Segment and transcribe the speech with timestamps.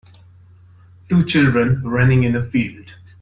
[1.09, 2.85] Two children running in a field.